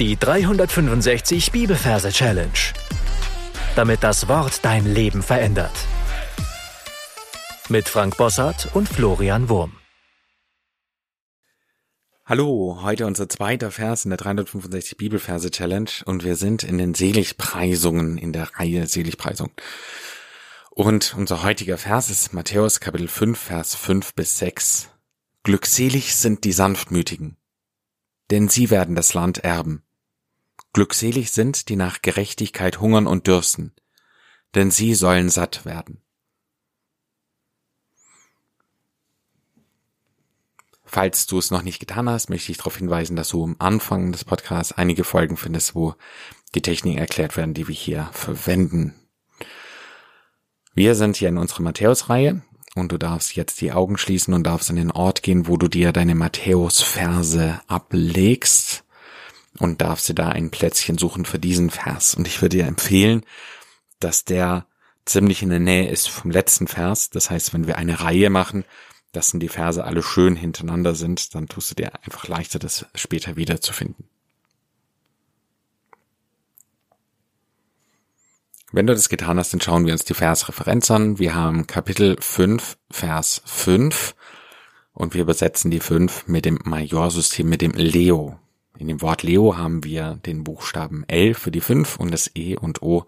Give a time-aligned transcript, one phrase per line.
[0.00, 2.50] Die 365 Bibelverse Challenge.
[3.76, 5.70] Damit das Wort dein Leben verändert.
[7.68, 9.76] Mit Frank Bossart und Florian Wurm.
[12.24, 16.94] Hallo, heute unser zweiter Vers in der 365 Bibelverse Challenge und wir sind in den
[16.94, 19.52] Seligpreisungen in der Reihe Seligpreisung.
[20.70, 24.90] Und unser heutiger Vers ist Matthäus Kapitel 5, Vers 5 bis 6.
[25.44, 27.36] Glückselig sind die Sanftmütigen,
[28.32, 29.83] denn sie werden das Land erben.
[30.74, 33.72] Glückselig sind, die nach Gerechtigkeit hungern und dürsten,
[34.56, 36.02] denn sie sollen satt werden.
[40.84, 44.10] Falls du es noch nicht getan hast, möchte ich darauf hinweisen, dass du am Anfang
[44.10, 45.94] des Podcasts einige Folgen findest, wo
[46.56, 48.94] die Techniken erklärt werden, die wir hier verwenden.
[50.74, 52.42] Wir sind hier in unserer Matthäus-Reihe
[52.74, 55.68] und du darfst jetzt die Augen schließen und darfst in den Ort gehen, wo du
[55.68, 58.83] dir deine Matthäus-Verse ablegst
[59.58, 62.14] und darfst dir da ein Plätzchen suchen für diesen Vers.
[62.14, 63.24] Und ich würde dir empfehlen,
[64.00, 64.66] dass der
[65.04, 67.10] ziemlich in der Nähe ist vom letzten Vers.
[67.10, 68.64] Das heißt, wenn wir eine Reihe machen,
[69.12, 73.36] dass die Verse alle schön hintereinander sind, dann tust du dir einfach leichter, das später
[73.36, 74.08] wiederzufinden.
[78.72, 81.20] Wenn du das getan hast, dann schauen wir uns die Versreferenz an.
[81.20, 84.16] Wir haben Kapitel 5, Vers 5
[84.92, 88.40] und wir übersetzen die 5 mit dem Majorsystem, mit dem Leo.
[88.78, 92.56] In dem Wort Leo haben wir den Buchstaben L für die 5 und das E
[92.56, 93.06] und O.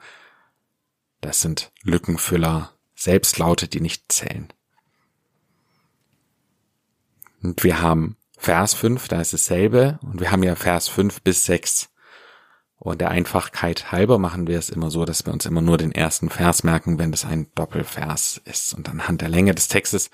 [1.21, 4.53] Das sind Lückenfüller, Selbstlaute, die nicht zählen.
[7.43, 11.45] Und wir haben Vers 5, da ist dasselbe und wir haben ja Vers 5 bis
[11.47, 11.91] 6.
[12.79, 15.93] Und der Einfachkeit halber machen wir es immer so, dass wir uns immer nur den
[15.93, 18.75] ersten Vers merken, wenn das ein Doppelvers ist.
[18.75, 20.11] Und anhand der Länge des Textes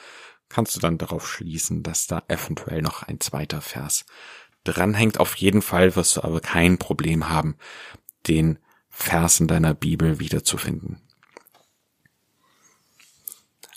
[0.49, 4.07] kannst du dann darauf schließen, dass da eventuell noch ein zweiter Vers
[4.65, 5.21] dranhängt.
[5.21, 7.57] Auf jeden Fall wirst du aber kein Problem haben,
[8.29, 11.01] den Vers in deiner Bibel wiederzufinden.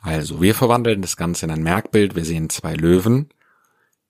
[0.02, 2.16] Also, wir verwandeln das Ganze in ein Merkbild.
[2.16, 3.30] Wir sehen zwei Löwen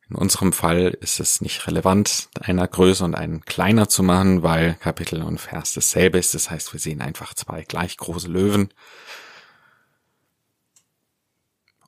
[0.09, 4.75] in unserem Fall ist es nicht relevant, einer größer und einen kleiner zu machen, weil
[4.75, 6.35] Kapitel und Vers dasselbe ist.
[6.35, 8.69] Das heißt, wir sehen einfach zwei gleich große Löwen.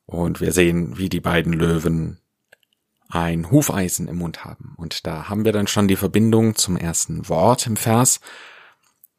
[0.07, 2.19] Und wir sehen, wie die beiden Löwen
[3.09, 4.75] ein Hufeisen im Mund haben.
[4.77, 8.19] Und da haben wir dann schon die Verbindung zum ersten Wort im Vers.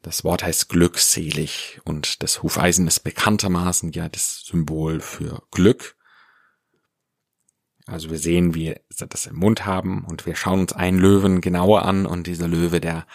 [0.01, 5.97] Das Wort heißt glückselig und das Hufeisen ist bekanntermaßen ja das Symbol für Glück.
[7.85, 11.41] Also wir sehen, wie sie das im Mund haben und wir schauen uns einen Löwen
[11.41, 13.07] genauer an und dieser Löwe, der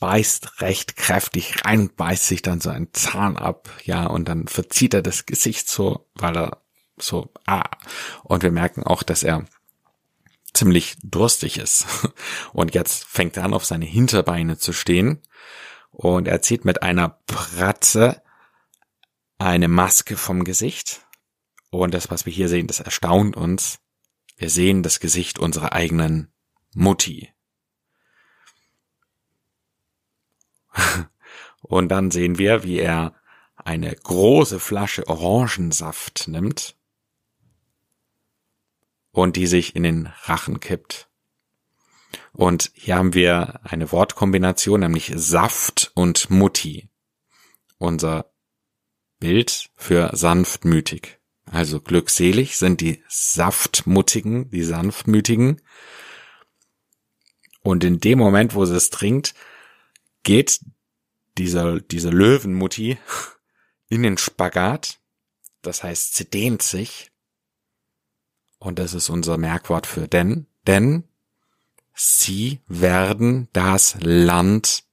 [0.00, 4.94] beißt recht kräftig rein, beißt sich dann so einen Zahn ab, ja, und dann verzieht
[4.94, 6.62] er das Gesicht so, weil er
[6.98, 7.70] so, ah,
[8.24, 9.44] und wir merken auch, dass er
[10.60, 11.86] ziemlich durstig ist.
[12.52, 15.22] Und jetzt fängt er an, auf seine Hinterbeine zu stehen
[15.90, 18.22] und er zieht mit einer Pratze
[19.38, 21.06] eine Maske vom Gesicht.
[21.70, 23.78] Und das, was wir hier sehen, das erstaunt uns.
[24.36, 26.30] Wir sehen das Gesicht unserer eigenen
[26.74, 27.32] Mutti.
[31.62, 33.14] Und dann sehen wir, wie er
[33.56, 36.76] eine große Flasche Orangensaft nimmt
[39.12, 41.08] und die sich in den Rachen kippt.
[42.32, 46.88] Und hier haben wir eine Wortkombination, nämlich Saft und Mutti.
[47.78, 48.32] Unser
[49.18, 51.18] Bild für sanftmütig.
[51.46, 55.60] Also glückselig sind die Saftmuttigen, die Sanftmütigen.
[57.62, 59.34] Und in dem Moment, wo sie es trinkt,
[60.22, 60.60] geht
[61.38, 62.98] dieser, diese Löwenmutti
[63.88, 65.00] in den Spagat.
[65.62, 67.09] Das heißt, sie dehnt sich.
[68.60, 71.04] Und das ist unser Merkwort für denn, denn
[71.94, 74.84] sie werden das Land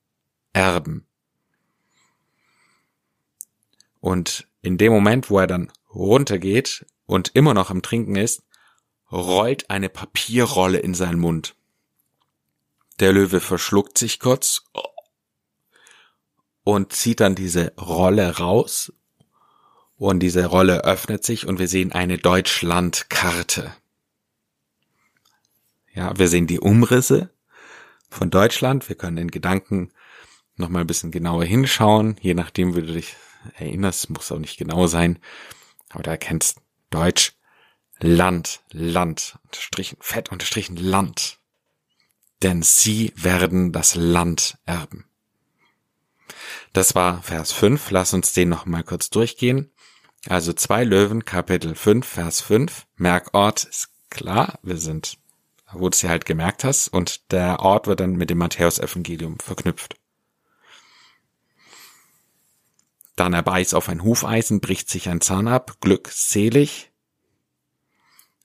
[0.53, 1.05] erben.
[3.99, 8.41] Und in dem Moment, wo er dann runtergeht und immer noch am Trinken ist,
[9.11, 11.55] rollt eine Papierrolle in seinen Mund.
[13.01, 14.63] Der Löwe verschluckt sich kurz
[16.63, 18.93] und zieht dann diese Rolle raus
[19.97, 23.73] und diese Rolle öffnet sich und wir sehen eine Deutschlandkarte.
[25.93, 27.31] Ja, wir sehen die Umrisse
[28.09, 28.87] von Deutschland.
[28.87, 29.91] Wir können in Gedanken
[30.55, 33.15] noch mal ein bisschen genauer hinschauen, je nachdem, wie du dich
[33.55, 35.19] erinnerst, muss auch nicht genau sein.
[35.89, 37.33] Aber du erkennst Deutsch,
[37.99, 41.39] Land, Land, unterstrichen, fett unterstrichen Land.
[42.43, 45.05] Denn sie werden das Land erben.
[46.73, 47.89] Das war Vers 5.
[47.91, 49.71] Lass uns den noch mal kurz durchgehen.
[50.29, 52.85] Also zwei Löwen, Kapitel 5, Vers 5.
[52.95, 54.59] Merkort ist klar.
[54.61, 55.17] Wir sind
[55.73, 59.95] wo du sie halt gemerkt hast und der Ort wird dann mit dem Matthäusevangelium verknüpft.
[63.15, 66.91] Dann er beißt auf ein Hufeisen, bricht sich ein Zahn ab, glückselig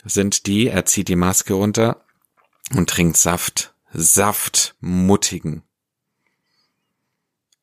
[0.05, 2.05] sind die, er zieht die Maske runter
[2.75, 5.63] und trinkt Saft, Saft muttigen.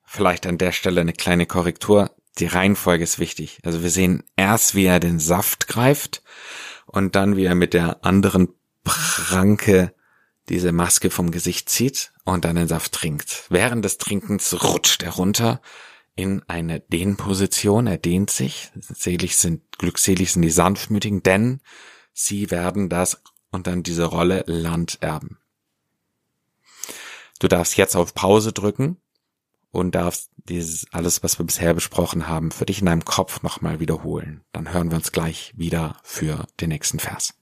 [0.06, 2.16] Vielleicht an der Stelle eine kleine Korrektur.
[2.38, 3.60] Die Reihenfolge ist wichtig.
[3.64, 6.24] Also wir sehen erst, wie er den Saft greift
[6.86, 8.50] und dann, wie er mit der anderen
[8.84, 9.94] Pranke
[10.48, 13.46] diese Maske vom Gesicht zieht und dann den Saft trinkt.
[13.50, 15.62] Während des Trinkens rutscht er runter
[16.16, 17.88] in eine Dehnposition.
[17.88, 18.72] Er dehnt sich.
[18.80, 21.62] Selig sind, glückselig sind die Sanftmütigen, denn
[22.14, 23.22] sie werden das
[23.52, 25.38] und dann diese Rolle Land erben.
[27.40, 28.98] Du darfst jetzt auf Pause drücken
[29.72, 33.80] und darfst dieses alles, was wir bisher besprochen haben, für dich in deinem Kopf nochmal
[33.80, 34.42] wiederholen.
[34.52, 37.34] Dann hören wir uns gleich wieder für den nächsten Vers.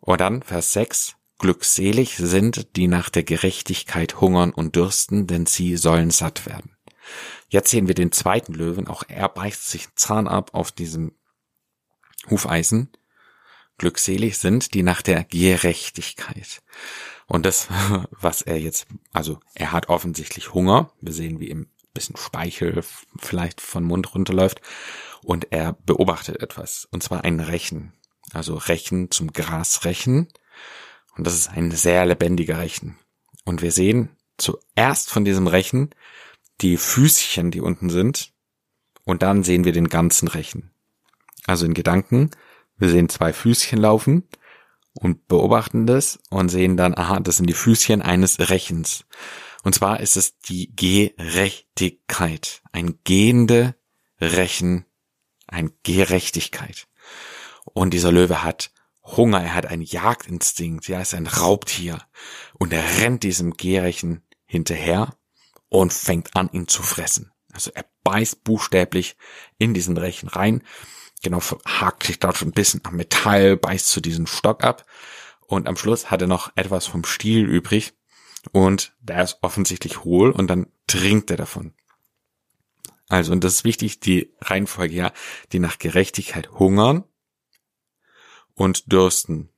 [0.00, 1.16] Und dann Vers 6.
[1.38, 6.76] Glückselig sind, die nach der Gerechtigkeit hungern und dürsten, denn sie sollen satt werden.
[7.48, 11.12] Jetzt sehen wir den zweiten Löwen, auch er beißt sich Zahn ab auf diesem
[12.30, 12.90] Hufeisen.
[13.78, 16.62] Glückselig sind, die nach der Gerechtigkeit.
[17.26, 17.68] Und das,
[18.10, 20.90] was er jetzt, also er hat offensichtlich Hunger.
[21.00, 22.84] Wir sehen, wie ihm bisschen Speichel
[23.18, 24.60] vielleicht von Mund runterläuft.
[25.22, 26.86] Und er beobachtet etwas.
[26.90, 27.92] Und zwar ein Rechen.
[28.32, 30.28] Also Rechen zum Grasrechen.
[31.16, 32.98] Und das ist ein sehr lebendiger Rechen.
[33.44, 35.90] Und wir sehen zuerst von diesem Rechen
[36.60, 38.32] die Füßchen, die unten sind.
[39.04, 40.70] Und dann sehen wir den ganzen Rechen.
[41.46, 42.30] Also in Gedanken,
[42.76, 44.24] wir sehen zwei Füßchen laufen
[45.00, 49.04] und beobachten das und sehen dann, aha, das sind die Füßchen eines Rechens.
[49.62, 52.62] Und zwar ist es die Gerechtigkeit.
[52.72, 53.74] Ein gehende
[54.20, 54.84] Rechen,
[55.46, 56.86] ein Gerechtigkeit.
[57.64, 58.70] Und dieser Löwe hat
[59.02, 62.02] Hunger, er hat einen Jagdinstinkt, ja, ist ein Raubtier.
[62.54, 65.16] Und er rennt diesem Gehrechen hinterher
[65.68, 67.32] und fängt an, ihn zu fressen.
[67.52, 69.16] Also er beißt buchstäblich
[69.58, 70.62] in diesen Rechen rein,
[71.22, 74.86] genau hakt sich dort ein bisschen am Metall, beißt zu diesem Stock ab
[75.46, 77.94] und am Schluss hat er noch etwas vom Stiel übrig
[78.52, 81.74] und der ist offensichtlich hohl und dann trinkt er davon.
[83.08, 85.12] Also, und das ist wichtig, die Reihenfolge, ja,
[85.52, 87.04] die nach Gerechtigkeit hungern
[88.54, 89.50] und dürsten.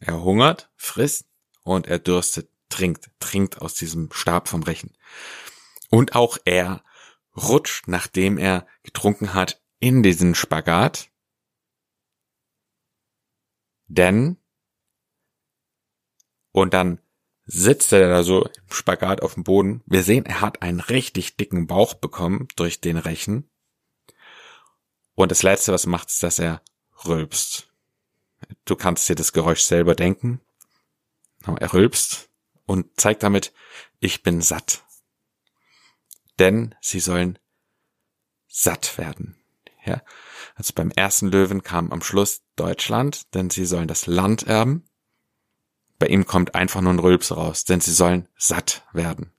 [0.00, 1.26] Er hungert, frisst
[1.62, 4.96] und er dürstet, trinkt, trinkt aus diesem Stab vom Rechen.
[5.90, 6.82] Und auch er
[7.36, 11.10] rutscht, nachdem er getrunken hat, in diesen Spagat.
[13.88, 14.36] Denn,
[16.52, 17.00] und dann
[17.44, 19.82] sitzt er da so im Spagat auf dem Boden.
[19.86, 23.48] Wir sehen, er hat einen richtig dicken Bauch bekommen durch den Rechen.
[25.14, 26.62] Und das letzte, was macht, ist, dass er
[27.04, 27.72] rülpst.
[28.64, 30.40] Du kannst dir das Geräusch selber denken.
[31.44, 32.28] Er rülpst
[32.64, 33.52] und zeigt damit,
[34.00, 34.82] ich bin satt
[36.38, 37.38] denn sie sollen
[38.48, 39.36] satt werden.
[39.86, 40.02] Ja,
[40.56, 44.84] also beim ersten Löwen kam am Schluss Deutschland, denn sie sollen das Land erben.
[45.98, 49.32] Bei ihm kommt einfach nur ein Rülps raus, denn sie sollen satt werden.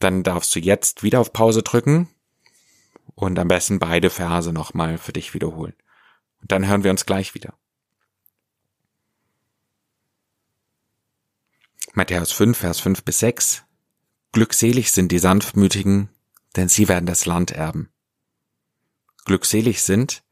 [0.00, 2.08] Dann darfst du jetzt wieder auf Pause drücken
[3.14, 5.74] und am besten beide Verse nochmal für dich wiederholen.
[6.40, 7.54] Und dann hören wir uns gleich wieder.
[11.94, 13.64] Matthäus 5, Vers 5 bis 6.
[14.32, 16.08] Glückselig sind die Sanftmütigen,
[16.56, 17.90] denn sie werden das Land erben.
[19.24, 20.22] Glückselig sind,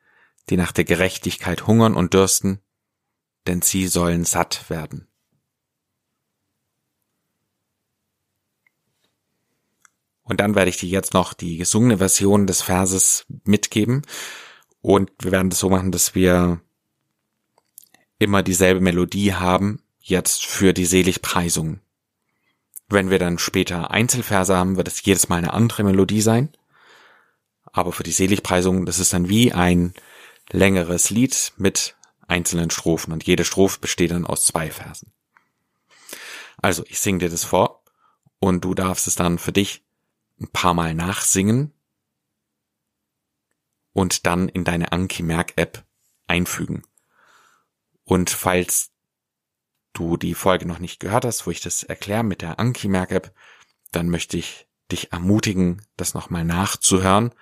[0.49, 2.61] die nach der Gerechtigkeit hungern und dürsten,
[3.47, 5.07] denn sie sollen satt werden.
[10.23, 14.03] Und dann werde ich dir jetzt noch die gesungene Version des Verses mitgeben.
[14.81, 16.61] Und wir werden das so machen, dass wir
[18.21, 21.81] immer dieselbe Melodie haben, jetzt für die Seligpreisung.
[22.90, 26.52] Wenn wir dann später Einzelverse haben, wird es jedes Mal eine andere Melodie sein.
[27.73, 29.94] Aber für die Seligpreisung, das ist dann wie ein
[30.50, 35.12] längeres Lied mit einzelnen Strophen und jede Strophe besteht dann aus zwei Versen.
[36.61, 37.85] Also, ich singe dir das vor
[38.40, 39.85] und du darfst es dann für dich
[40.40, 41.73] ein paar Mal nachsingen
[43.92, 45.85] und dann in deine Anki Merk App
[46.26, 46.82] einfügen.
[48.02, 48.90] Und falls
[49.92, 53.11] du die Folge noch nicht gehört hast, wo ich das erkläre mit der Anki Merk
[53.11, 53.32] App,
[53.92, 57.32] dann möchte ich dich ermutigen, das nochmal nachzuhören.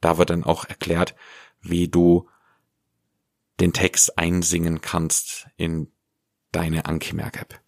[0.00, 1.14] Da wird dann auch erklärt,
[1.60, 2.28] wie du
[3.60, 5.90] den Text einsingen kannst in
[6.52, 7.60] deine Anki Merk App.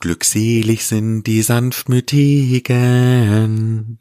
[0.00, 3.98] Glückselig sind die Sanftmütigen,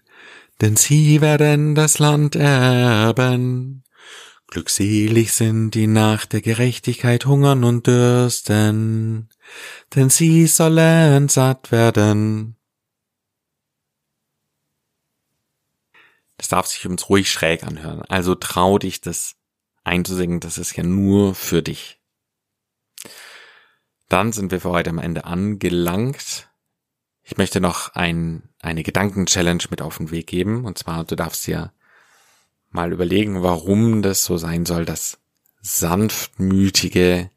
[0.59, 3.82] denn sie werden das Land erben.
[4.53, 9.27] Glückselig sind die nach der Gerechtigkeit hungern und dürsten,
[9.95, 12.55] denn sie sollen satt werden.
[16.37, 19.37] Das darf sich übrigens ruhig schräg anhören, also trau dich das
[19.83, 21.99] einzusingen, das ist ja nur für dich.
[24.07, 26.47] Dann sind wir für heute am Ende angelangt.
[27.23, 30.63] Ich möchte noch ein, eine Gedanken-Challenge mit auf den Weg geben.
[30.65, 31.73] Und zwar, du darfst dir
[32.73, 35.19] mal überlegen, warum das so sein soll, dass
[35.61, 37.29] sanftmütige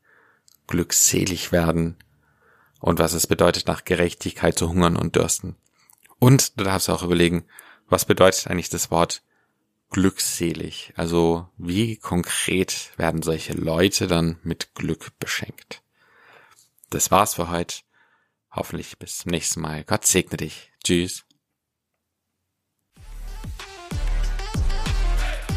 [0.66, 1.96] glückselig werden
[2.80, 5.56] und was es bedeutet, nach Gerechtigkeit zu hungern und dürsten.
[6.18, 7.44] Und du darfst auch überlegen,
[7.88, 9.22] was bedeutet eigentlich das Wort
[9.90, 10.92] glückselig?
[10.96, 15.82] Also wie konkret werden solche Leute dann mit Glück beschenkt?
[16.90, 17.82] Das war's für heute.
[18.50, 19.84] Hoffentlich bis zum nächsten Mal.
[19.84, 20.72] Gott segne dich.
[20.82, 21.26] Tschüss.